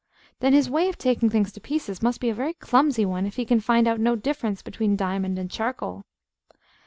[0.39, 3.35] Then his way of taking things to pieces must be a very clumsy one, if
[3.35, 6.05] he can find out no difference between diamond and charcoal.